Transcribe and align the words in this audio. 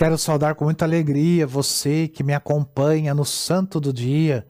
Quero 0.00 0.16
saudar 0.16 0.54
com 0.54 0.64
muita 0.64 0.86
alegria 0.86 1.46
você 1.46 2.08
que 2.08 2.24
me 2.24 2.32
acompanha 2.32 3.12
no 3.12 3.22
Santo 3.22 3.78
do 3.78 3.92
Dia. 3.92 4.48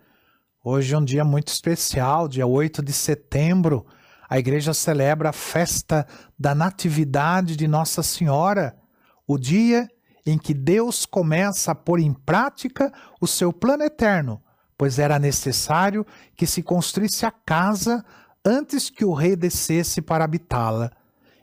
Hoje 0.63 0.95
é 0.95 0.97
um 0.97 1.05
dia 1.05 1.25
muito 1.25 1.49
especial, 1.49 2.29
dia 2.29 2.47
8 2.47 2.81
de 2.81 2.93
setembro. 2.93 3.85
A 4.29 4.39
igreja 4.39 4.73
celebra 4.73 5.31
a 5.31 5.33
festa 5.33 6.07
da 6.39 6.55
Natividade 6.55 7.57
de 7.57 7.67
Nossa 7.67 8.01
Senhora, 8.01 8.79
o 9.27 9.37
dia 9.37 9.89
em 10.25 10.39
que 10.39 10.55
Deus 10.55 11.05
começa 11.05 11.73
a 11.73 11.75
pôr 11.75 11.99
em 11.99 12.13
prática 12.13 12.93
o 13.21 13.27
seu 13.27 13.53
plano 13.53 13.83
eterno, 13.83 14.41
pois 14.79 15.01
era 15.01 15.19
necessário 15.19 16.07
que 16.37 16.47
se 16.47 16.63
construísse 16.63 17.27
a 17.27 17.33
casa 17.33 18.05
antes 18.45 18.89
que 18.89 19.05
o 19.05 19.13
rei 19.13 19.35
descesse 19.35 20.01
para 20.01 20.23
habitá-la. 20.23 20.93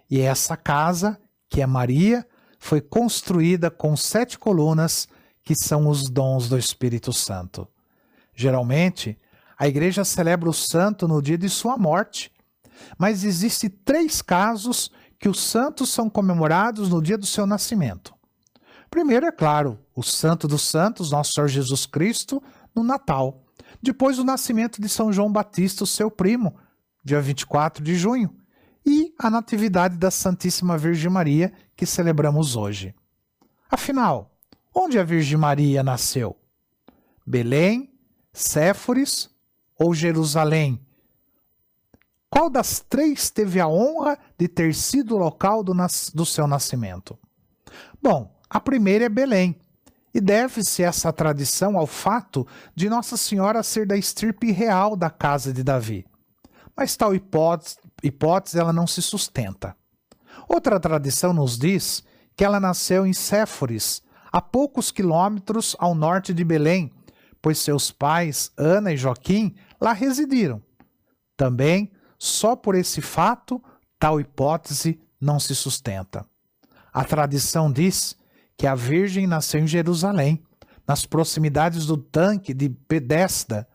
E 0.10 0.22
essa 0.22 0.56
casa, 0.56 1.20
que 1.50 1.62
é 1.62 1.68
Maria, 1.68 2.26
foi 2.68 2.82
construída 2.82 3.72
com 3.72 3.96
sete 3.96 4.38
colunas, 4.38 5.08
que 5.42 5.56
são 5.56 5.88
os 5.88 6.10
dons 6.10 6.50
do 6.50 6.58
Espírito 6.58 7.14
Santo. 7.14 7.66
Geralmente, 8.36 9.18
a 9.58 9.70
igreja 9.70 10.04
celebra 10.04 10.50
o 10.50 10.54
santo 10.54 11.08
no 11.08 11.22
dia 11.22 11.38
de 11.38 11.48
sua 11.48 11.78
morte, 11.78 12.30
mas 12.98 13.24
existem 13.24 13.70
três 13.70 14.22
casos 14.22 14.92
que 15.18 15.30
os 15.30 15.40
santos 15.40 15.88
são 15.90 16.10
comemorados 16.10 16.90
no 16.90 17.02
dia 17.02 17.18
do 17.18 17.26
seu 17.26 17.48
nascimento. 17.48 18.14
Primeiro, 18.92 19.26
é 19.26 19.32
claro, 19.32 19.80
o 19.96 20.04
santo 20.04 20.46
dos 20.46 20.64
santos, 20.64 21.10
nosso 21.10 21.32
Senhor 21.32 21.48
Jesus 21.48 21.86
Cristo, 21.86 22.44
no 22.76 22.84
Natal. 22.84 23.46
Depois, 23.82 24.20
o 24.20 24.26
nascimento 24.26 24.82
de 24.82 24.90
São 24.90 25.14
João 25.14 25.32
Batista, 25.32 25.86
seu 25.86 26.12
primo, 26.12 26.54
dia 27.02 27.22
24 27.22 27.82
de 27.82 27.96
junho 27.96 28.30
e 28.88 29.14
a 29.20 29.30
Natividade 29.30 29.98
da 29.98 30.10
Santíssima 30.10 30.78
Virgem 30.78 31.10
Maria, 31.10 31.52
que 31.78 31.86
celebramos 31.86 32.56
hoje. 32.56 32.94
Afinal, 33.70 34.36
onde 34.74 35.00
a 35.00 35.04
Virgem 35.04 35.38
Maria 35.38 35.84
nasceu? 35.84 36.36
Belém, 37.26 37.94
Séforis 38.34 39.30
ou 39.78 39.94
Jerusalém? 39.94 40.82
Qual 42.30 42.50
das 42.50 42.80
três 42.80 43.30
teve 43.30 43.60
a 43.60 43.68
honra 43.68 44.18
de 44.38 44.48
ter 44.48 44.74
sido 44.74 45.16
o 45.16 45.18
local 45.18 45.64
do, 45.64 45.74
do 46.14 46.26
seu 46.26 46.48
nascimento? 46.48 47.18
Bom, 48.02 48.36
a 48.50 48.60
primeira 48.60 49.06
é 49.06 49.10
Belém, 49.10 49.60
e 50.14 50.20
deve-se 50.20 50.82
essa 50.82 51.14
tradição 51.14 51.78
ao 51.78 51.86
fato 51.86 52.48
de 52.76 52.90
Nossa 52.90 53.16
Senhora 53.16 53.62
ser 53.62 53.86
da 53.86 53.96
estirpe 53.96 54.52
real 54.52 54.96
da 54.96 55.10
casa 55.10 55.54
de 55.54 55.64
Davi. 55.64 56.06
Mas 56.76 56.96
tal 56.96 57.14
hipótese, 57.14 57.78
hipótese 58.02 58.60
ela 58.60 58.74
não 58.74 58.88
se 58.88 59.02
sustenta. 59.02 59.76
Outra 60.48 60.80
tradição 60.80 61.34
nos 61.34 61.58
diz 61.58 62.04
que 62.36 62.44
ela 62.44 62.60
nasceu 62.60 63.06
em 63.06 63.14
Séforis, 63.14 64.02
a 64.32 64.42
poucos 64.42 64.92
quilômetros 64.92 65.76
ao 65.80 65.96
norte 65.96 66.34
de 66.34 66.44
Belém, 66.44 66.92
pois 67.42 67.58
seus 67.58 67.92
pais, 67.92 68.52
Ana 68.58 68.94
e 68.94 68.98
Joaquim, 68.98 69.56
lá 69.80 69.94
residiram. 69.94 70.62
Também, 71.36 71.92
só 72.18 72.56
por 72.56 72.76
esse 72.76 73.02
fato, 73.02 73.62
tal 74.00 74.20
hipótese 74.20 75.00
não 75.20 75.40
se 75.40 75.56
sustenta. 75.56 76.26
A 76.94 77.04
tradição 77.04 77.72
diz 77.72 78.16
que 78.58 78.68
a 78.68 78.76
Virgem 78.76 79.28
nasceu 79.28 79.60
em 79.60 79.68
Jerusalém, 79.68 80.44
nas 80.88 81.06
proximidades 81.06 81.86
do 81.86 81.98
tanque 81.98 82.54
de 82.54 82.70
Pedesta, 82.70 83.68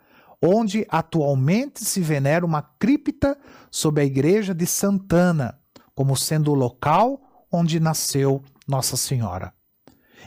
onde 0.42 0.84
atualmente 0.88 1.84
se 1.84 2.00
venera 2.00 2.44
uma 2.44 2.62
cripta 2.62 3.38
sob 3.70 4.00
a 4.00 4.04
igreja 4.04 4.54
de 4.54 4.66
Santana, 4.66 5.58
como 5.94 6.16
sendo 6.16 6.50
o 6.52 6.54
local 6.54 7.46
onde 7.50 7.78
nasceu 7.78 8.42
Nossa 8.66 8.96
Senhora. 8.96 9.52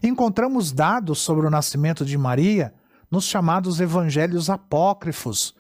Encontramos 0.03 0.72
dados 0.72 1.20
sobre 1.20 1.48
o 1.48 1.50
nascimento 1.50 2.06
de 2.06 2.18
Maria 2.18 2.74
nos 3.09 3.26
chamados 3.26 3.80
evangelhos 3.80 4.50
apócrifos, 4.50 5.56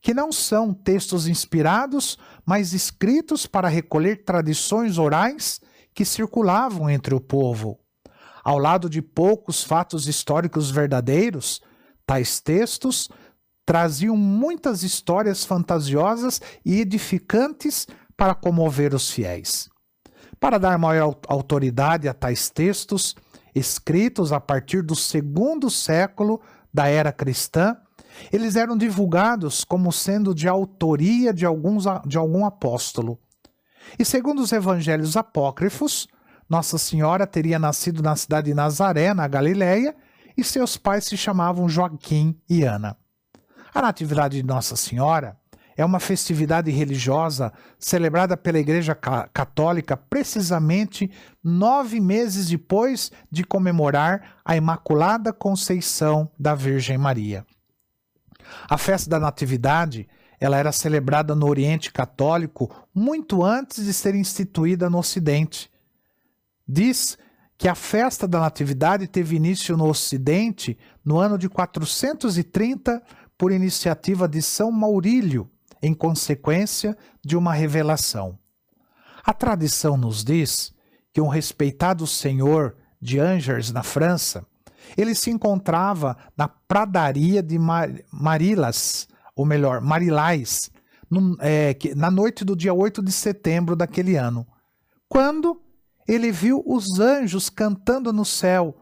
que 0.00 0.14
não 0.14 0.32
são 0.32 0.72
textos 0.72 1.26
inspirados, 1.26 2.18
mas 2.46 2.72
escritos 2.72 3.46
para 3.46 3.68
recolher 3.68 4.24
tradições 4.24 4.96
orais 4.96 5.60
que 5.94 6.04
circulavam 6.04 6.88
entre 6.88 7.14
o 7.14 7.20
povo. 7.20 7.78
Ao 8.42 8.58
lado 8.58 8.88
de 8.88 9.02
poucos 9.02 9.62
fatos 9.62 10.06
históricos 10.06 10.70
verdadeiros, 10.70 11.60
tais 12.06 12.40
textos 12.40 13.08
traziam 13.66 14.16
muitas 14.16 14.82
histórias 14.82 15.44
fantasiosas 15.44 16.40
e 16.64 16.80
edificantes 16.80 17.86
para 18.20 18.34
comover 18.34 18.94
os 18.94 19.10
fiéis. 19.10 19.70
Para 20.38 20.58
dar 20.58 20.78
maior 20.78 21.18
autoridade 21.26 22.06
a 22.06 22.12
tais 22.12 22.50
textos, 22.50 23.16
escritos 23.54 24.30
a 24.30 24.38
partir 24.38 24.82
do 24.82 24.94
segundo 24.94 25.70
século 25.70 26.38
da 26.70 26.86
era 26.86 27.14
cristã, 27.14 27.74
eles 28.30 28.56
eram 28.56 28.76
divulgados 28.76 29.64
como 29.64 29.90
sendo 29.90 30.34
de 30.34 30.46
autoria 30.46 31.32
de, 31.32 31.46
alguns, 31.46 31.84
de 32.06 32.18
algum 32.18 32.44
apóstolo. 32.44 33.18
E 33.98 34.04
segundo 34.04 34.42
os 34.42 34.52
evangelhos 34.52 35.16
apócrifos, 35.16 36.06
Nossa 36.46 36.76
Senhora 36.76 37.26
teria 37.26 37.58
nascido 37.58 38.02
na 38.02 38.14
cidade 38.16 38.48
de 38.48 38.54
Nazaré, 38.54 39.14
na 39.14 39.26
Galiléia, 39.26 39.96
e 40.36 40.44
seus 40.44 40.76
pais 40.76 41.06
se 41.06 41.16
chamavam 41.16 41.70
Joaquim 41.70 42.38
e 42.46 42.64
Ana. 42.64 42.98
A 43.72 43.80
Natividade 43.80 44.36
de 44.36 44.42
Nossa 44.42 44.76
Senhora 44.76 45.39
é 45.80 45.84
uma 45.84 45.98
festividade 45.98 46.70
religiosa 46.70 47.50
celebrada 47.78 48.36
pela 48.36 48.58
Igreja 48.58 48.94
Católica 48.94 49.96
precisamente 49.96 51.10
nove 51.42 51.98
meses 52.00 52.48
depois 52.48 53.10
de 53.30 53.44
comemorar 53.44 54.36
a 54.44 54.54
Imaculada 54.54 55.32
Conceição 55.32 56.30
da 56.38 56.54
Virgem 56.54 56.98
Maria. 56.98 57.46
A 58.68 58.76
festa 58.76 59.08
da 59.08 59.18
Natividade 59.18 60.06
ela 60.38 60.58
era 60.58 60.70
celebrada 60.70 61.34
no 61.34 61.48
Oriente 61.48 61.90
Católico 61.90 62.70
muito 62.94 63.42
antes 63.42 63.82
de 63.82 63.94
ser 63.94 64.14
instituída 64.14 64.90
no 64.90 64.98
Ocidente. 64.98 65.70
Diz 66.68 67.16
que 67.56 67.68
a 67.68 67.74
festa 67.74 68.28
da 68.28 68.38
Natividade 68.38 69.06
teve 69.06 69.34
início 69.34 69.78
no 69.78 69.88
Ocidente 69.88 70.76
no 71.02 71.18
ano 71.18 71.38
de 71.38 71.48
430 71.48 73.02
por 73.38 73.50
iniciativa 73.50 74.28
de 74.28 74.42
São 74.42 74.70
Maurílio, 74.70 75.50
em 75.82 75.94
consequência 75.94 76.96
de 77.24 77.36
uma 77.36 77.52
revelação. 77.52 78.38
A 79.24 79.32
tradição 79.32 79.96
nos 79.96 80.24
diz 80.24 80.72
que 81.12 81.20
um 81.20 81.28
respeitado 81.28 82.06
senhor 82.06 82.76
de 83.00 83.18
Angers, 83.18 83.70
na 83.70 83.82
França, 83.82 84.46
ele 84.96 85.14
se 85.14 85.30
encontrava 85.30 86.16
na 86.36 86.48
pradaria 86.48 87.42
de 87.42 87.58
Mar 87.58 87.90
Marilas, 88.12 89.08
ou 89.34 89.44
melhor, 89.44 89.80
Marilais, 89.80 90.70
no, 91.08 91.36
é, 91.40 91.76
na 91.96 92.10
noite 92.10 92.44
do 92.44 92.54
dia 92.54 92.74
8 92.74 93.02
de 93.02 93.12
setembro 93.12 93.74
daquele 93.74 94.16
ano, 94.16 94.46
quando 95.08 95.60
ele 96.10 96.32
viu 96.32 96.60
os 96.66 96.98
anjos 96.98 97.48
cantando 97.48 98.12
no 98.12 98.24
céu. 98.24 98.76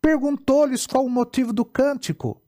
Perguntou-lhes 0.00 0.86
qual 0.86 1.04
o 1.04 1.10
motivo 1.10 1.52
do 1.52 1.62
cântico. 1.62 2.40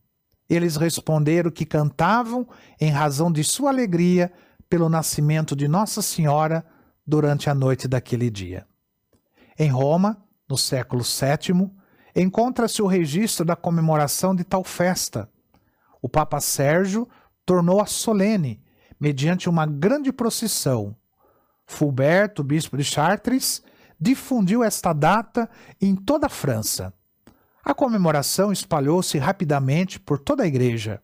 Eles 0.52 0.76
responderam 0.76 1.50
que 1.50 1.64
cantavam 1.64 2.46
em 2.78 2.90
razão 2.90 3.32
de 3.32 3.42
sua 3.42 3.70
alegria 3.70 4.30
pelo 4.68 4.86
nascimento 4.86 5.56
de 5.56 5.66
Nossa 5.66 6.02
Senhora 6.02 6.62
durante 7.06 7.48
a 7.48 7.54
noite 7.54 7.88
daquele 7.88 8.28
dia. 8.28 8.66
Em 9.58 9.70
Roma, 9.70 10.22
no 10.46 10.58
século 10.58 11.02
VII, 11.02 11.70
encontra-se 12.14 12.82
o 12.82 12.86
registro 12.86 13.46
da 13.46 13.56
comemoração 13.56 14.34
de 14.36 14.44
tal 14.44 14.62
festa. 14.62 15.26
O 16.02 16.08
Papa 16.08 16.38
Sérgio 16.38 17.08
tornou-a 17.46 17.86
solene, 17.86 18.62
mediante 19.00 19.48
uma 19.48 19.64
grande 19.64 20.12
procissão. 20.12 20.94
Fulberto, 21.64 22.44
bispo 22.44 22.76
de 22.76 22.84
Chartres, 22.84 23.62
difundiu 23.98 24.62
esta 24.62 24.92
data 24.92 25.48
em 25.80 25.96
toda 25.96 26.26
a 26.26 26.30
França. 26.30 26.92
A 27.64 27.72
comemoração 27.72 28.50
espalhou-se 28.50 29.16
rapidamente 29.18 30.00
por 30.00 30.18
toda 30.18 30.42
a 30.42 30.46
igreja, 30.46 31.00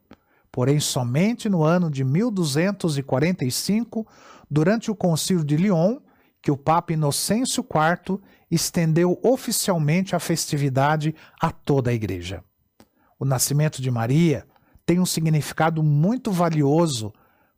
porém 0.50 0.81
somente 0.81 1.49
no 1.49 1.62
ano 1.62 1.88
de 1.88 2.02
1245, 2.02 4.05
durante 4.50 4.90
o 4.90 4.96
Concílio 4.96 5.44
de 5.44 5.56
Lyon, 5.56 6.00
que 6.43 6.50
o 6.50 6.56
Papa 6.56 6.93
Inocêncio 6.93 7.64
IV 7.64 8.20
estendeu 8.50 9.20
oficialmente 9.22 10.16
a 10.16 10.19
festividade 10.19 11.14
a 11.40 11.52
toda 11.52 11.90
a 11.90 11.94
igreja. 11.94 12.43
O 13.20 13.25
nascimento 13.25 13.81
de 13.81 13.90
Maria 13.90 14.44
tem 14.84 14.99
um 14.99 15.06
significado 15.06 15.81
muito 15.82 16.32
valioso, 16.32 17.12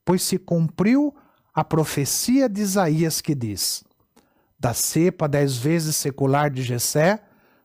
pois 0.04 0.22
se 0.22 0.38
cumpriu 0.38 1.14
a 1.54 1.64
profecia 1.64 2.48
de 2.48 2.60
Isaías 2.60 3.22
que 3.22 3.34
diz: 3.34 3.82
Da 4.58 4.74
cepa 4.74 5.26
dez 5.26 5.56
vezes 5.56 5.96
secular 5.96 6.50
de 6.50 6.62
Jessé 6.62 7.22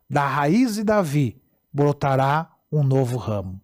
da 0.09 0.27
raiz 0.27 0.75
de 0.75 0.83
Davi 0.83 1.41
brotará 1.71 2.51
um 2.71 2.83
novo 2.83 3.17
ramo. 3.17 3.59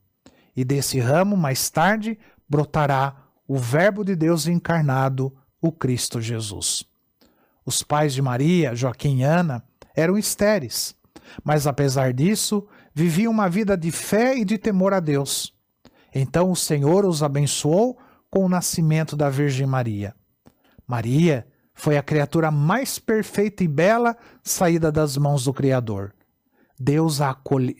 E 0.55 0.63
desse 0.63 0.99
ramo, 0.99 1.38
mais 1.38 1.69
tarde, 1.69 2.17
brotará 2.47 3.15
o 3.47 3.57
Verbo 3.57 4.03
de 4.03 4.15
Deus 4.15 4.47
encarnado, 4.47 5.33
o 5.61 5.71
Cristo 5.71 6.19
Jesus. 6.19 6.83
Os 7.65 7.83
pais 7.83 8.13
de 8.13 8.21
Maria, 8.21 8.75
Joaquim 8.75 9.19
e 9.19 9.23
Ana, 9.23 9.63
eram 9.95 10.17
estéreis, 10.17 10.95
mas 11.43 11.67
apesar 11.67 12.13
disso, 12.13 12.67
viviam 12.93 13.31
uma 13.31 13.49
vida 13.49 13.77
de 13.77 13.91
fé 13.91 14.38
e 14.38 14.43
de 14.43 14.57
temor 14.57 14.93
a 14.93 14.99
Deus. 14.99 15.53
Então 16.13 16.51
o 16.51 16.55
Senhor 16.55 17.05
os 17.05 17.23
abençoou 17.23 17.97
com 18.29 18.45
o 18.45 18.49
nascimento 18.49 19.15
da 19.15 19.29
Virgem 19.29 19.67
Maria. 19.67 20.15
Maria 20.88 21.47
foi 21.73 21.97
a 21.97 22.03
criatura 22.03 22.51
mais 22.51 22.99
perfeita 22.99 23.63
e 23.63 23.67
bela 23.67 24.15
saída 24.43 24.91
das 24.91 25.17
mãos 25.17 25.45
do 25.45 25.53
Criador. 25.53 26.13
Deus 26.81 27.21
a, 27.21 27.37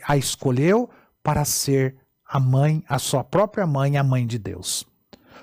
a 0.07 0.15
escolheu 0.15 0.89
para 1.24 1.44
ser 1.44 1.98
a 2.24 2.39
mãe, 2.39 2.83
a 2.88 3.00
sua 3.00 3.24
própria 3.24 3.65
mãe, 3.65 3.98
a 3.98 4.03
mãe 4.03 4.25
de 4.27 4.38
Deus. 4.38 4.86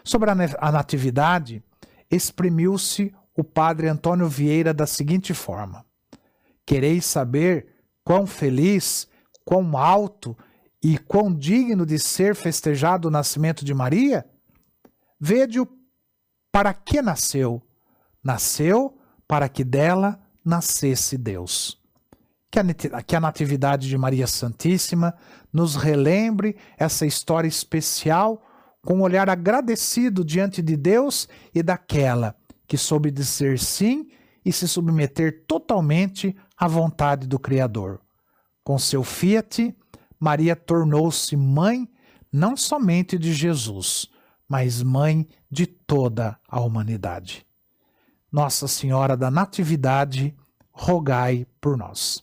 Sobre 0.05 0.31
a 0.31 0.73
natividade, 0.73 1.63
exprimiu-se 2.11 3.15
o 3.37 3.43
padre 3.43 3.89
Antônio 3.89 4.29
Vieira 4.29 4.73
da 4.73 4.87
seguinte 4.87 5.35
forma: 5.35 5.85
Quereis 6.65 7.05
saber 7.05 7.67
quão 8.05 8.27
feliz, 8.27 9.09
quão 9.45 9.77
alto 9.77 10.37
e 10.83 10.97
quão 10.97 11.35
digno 11.35 11.85
de 11.85 11.99
ser 11.99 12.35
festejado 12.35 13.09
o 13.09 13.11
nascimento 13.11 13.65
de 13.65 13.75
Maria? 13.75 14.25
Vede-o 15.21 15.69
para 16.53 16.73
que 16.73 17.03
nasceu. 17.03 17.61
Nasceu 18.23 18.97
para 19.27 19.49
que 19.49 19.65
dela 19.65 20.19
nascesse 20.45 21.19
Deus 21.19 21.78
que 22.51 23.15
a 23.15 23.21
Natividade 23.21 23.89
de 23.89 23.99
Maria 23.99 24.27
Santíssima 24.27 25.15
nos 25.53 25.77
relembre 25.77 26.57
essa 26.79 27.05
história 27.07 27.49
especial 27.49 28.43
com 28.83 28.95
um 28.95 29.03
olhar 29.03 29.29
agradecido 29.29 30.25
diante 30.25 30.63
de 30.63 30.77
Deus 30.77 31.29
e 31.55 31.63
daquela 31.63 32.35
que 32.67 32.77
soube 32.77 33.11
dizer 33.11 33.59
sim 33.59 34.09
e 34.45 34.53
se 34.53 34.67
submeter 34.67 35.45
totalmente 35.47 36.35
à 36.57 36.67
vontade 36.67 37.27
do 37.27 37.39
Criador. 37.39 38.01
Com 38.65 38.79
seu 38.79 39.03
fiat, 39.03 39.75
Maria 40.19 40.57
tornou-se 40.57 41.37
mãe 41.37 41.89
não 42.33 42.57
somente 42.57 43.19
de 43.19 43.33
Jesus, 43.33 44.09
mas 44.49 44.83
mãe 44.83 45.27
de 45.51 45.67
toda 45.67 46.39
a 46.49 46.61
humanidade. 46.61 47.47
Nossa 48.31 48.69
Senhora 48.69 49.17
da 49.17 49.31
Natividade, 49.31 50.35
rogai 50.71 51.47
por 51.61 51.77
nós. 51.77 52.23